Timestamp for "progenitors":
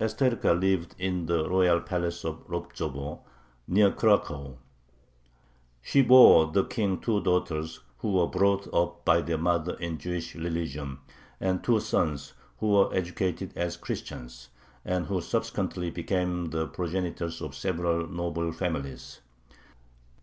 16.66-17.42